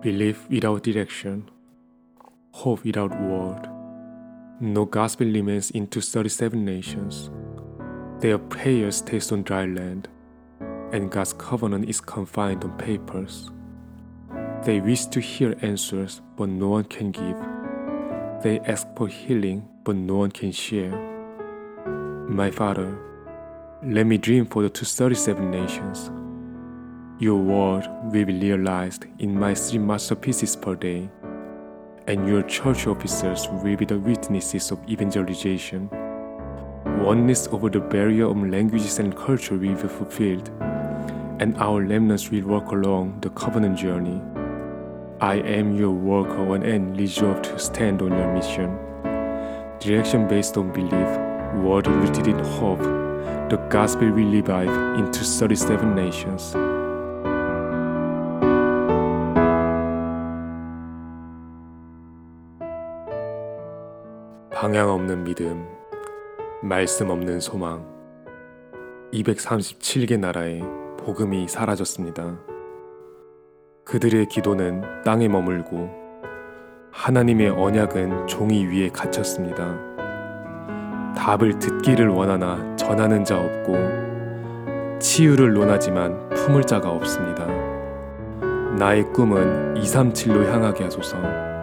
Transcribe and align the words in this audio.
Belief 0.00 0.48
without 0.48 0.84
direction, 0.84 1.50
hope 2.52 2.84
without 2.84 3.20
word. 3.20 3.68
No 4.60 4.84
gospel 4.84 5.26
remains 5.26 5.72
into 5.72 6.00
37 6.00 6.64
nations. 6.64 7.30
Their 8.20 8.38
prayers 8.38 9.00
taste 9.00 9.32
on 9.32 9.42
dry 9.42 9.66
land, 9.66 10.06
and 10.92 11.10
God's 11.10 11.32
covenant 11.32 11.88
is 11.88 12.00
confined 12.00 12.62
on 12.62 12.78
papers. 12.78 13.50
They 14.62 14.80
wish 14.80 15.06
to 15.06 15.20
hear 15.20 15.56
answers, 15.62 16.20
but 16.36 16.48
no 16.48 16.68
one 16.68 16.84
can 16.84 17.10
give. 17.10 17.36
They 18.42 18.60
ask 18.72 18.86
for 18.96 19.08
healing, 19.08 19.68
but 19.82 19.96
no 19.96 20.18
one 20.18 20.30
can 20.30 20.52
share. 20.52 20.96
My 22.28 22.52
Father, 22.52 22.96
let 23.82 24.06
me 24.06 24.16
dream 24.16 24.46
for 24.46 24.62
the 24.62 24.70
237 24.70 25.50
nations. 25.50 26.10
Your 27.20 27.34
word 27.34 27.84
will 28.04 28.24
be 28.24 28.32
realized 28.32 29.06
in 29.18 29.36
my 29.36 29.52
three 29.52 29.80
masterpieces 29.80 30.54
per 30.54 30.76
day, 30.76 31.10
and 32.06 32.28
your 32.28 32.42
church 32.42 32.86
officers 32.86 33.48
will 33.48 33.74
be 33.74 33.84
the 33.84 33.98
witnesses 33.98 34.70
of 34.70 34.78
evangelization. 34.88 35.90
Oneness 37.02 37.48
over 37.48 37.70
the 37.70 37.80
barrier 37.80 38.26
of 38.26 38.36
languages 38.36 39.00
and 39.00 39.16
culture 39.16 39.54
will 39.56 39.74
be 39.74 39.88
fulfilled, 39.88 40.48
and 41.40 41.56
our 41.56 41.82
remnants 41.82 42.30
will 42.30 42.46
walk 42.46 42.70
along 42.70 43.18
the 43.20 43.30
covenant 43.30 43.76
journey. 43.76 44.22
I 45.20 45.38
am 45.38 45.76
your 45.76 45.90
worker 45.90 46.54
and 46.54 46.96
resolved 46.96 47.46
to 47.46 47.58
stand 47.58 48.00
on 48.00 48.12
your 48.12 48.32
mission. 48.32 48.78
Direction 49.80 50.28
based 50.28 50.56
on 50.56 50.72
belief, 50.72 51.10
word 51.64 51.88
rooted 51.88 52.28
in 52.28 52.38
hope, 52.38 52.78
the 53.50 53.56
gospel 53.70 54.08
will 54.08 54.30
revive 54.30 55.00
into 55.00 55.24
37 55.24 55.96
nations. 55.96 56.54
방향 64.60 64.90
없는 64.90 65.22
믿음, 65.22 65.68
말씀 66.64 67.10
없는 67.10 67.38
소망. 67.38 67.86
237개 69.12 70.18
나라에 70.18 70.60
복음이 70.98 71.46
사라졌습니다. 71.46 72.40
그들의 73.84 74.26
기도는 74.26 74.82
땅에 75.04 75.28
머물고 75.28 75.88
하나님의 76.90 77.50
언약은 77.50 78.26
종이 78.26 78.66
위에 78.66 78.88
갇혔습니다. 78.88 79.78
답을 81.16 81.60
듣기를 81.60 82.08
원하나 82.08 82.74
전하는 82.74 83.24
자 83.24 83.38
없고 83.38 84.98
치유를 84.98 85.52
논하지만 85.52 86.30
품을 86.30 86.64
자가 86.64 86.90
없습니다. 86.90 87.46
나의 88.76 89.04
꿈은 89.12 89.74
237로 89.74 90.50
향하게 90.50 90.82
하소서. 90.82 91.57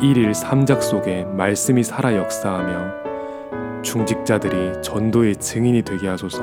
1일 0.00 0.30
3작 0.30 0.80
속에 0.80 1.24
말씀이 1.24 1.82
살아 1.82 2.14
역사하며 2.14 3.82
중직자들이 3.82 4.80
전도의 4.80 5.36
증인이 5.36 5.82
되게 5.82 6.06
하소서. 6.06 6.40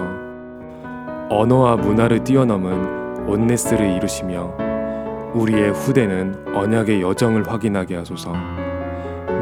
언어와 1.30 1.78
문화를 1.78 2.24
뛰어넘은 2.26 3.28
온네스를 3.28 3.96
이루시며 3.96 4.58
우리의 5.34 5.72
후대는 5.72 6.54
언약의 6.54 7.02
여정을 7.02 7.50
확인하게 7.50 7.96
하소서. 7.96 8.34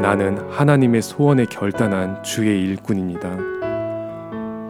나는 0.00 0.38
하나님의 0.48 1.02
소원에 1.02 1.44
결단한 1.46 2.22
주의 2.22 2.62
일꾼입니다. 2.62 3.36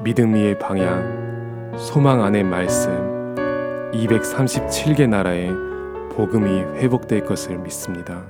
믿음 0.04 0.34
위의 0.34 0.58
방향, 0.58 1.72
소망 1.76 2.22
안의 2.22 2.44
말씀, 2.44 3.34
237개 3.92 5.06
나라에 5.06 5.50
복음이 6.14 6.78
회복될 6.78 7.24
것을 7.24 7.58
믿습니다. 7.58 8.22